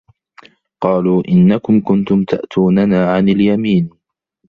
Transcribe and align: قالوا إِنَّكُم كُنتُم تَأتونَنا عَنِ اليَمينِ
قالوا 0.81 1.23
إِنَّكُم 1.29 1.81
كُنتُم 1.81 2.23
تَأتونَنا 2.23 3.13
عَنِ 3.13 3.29
اليَمينِ 3.29 3.89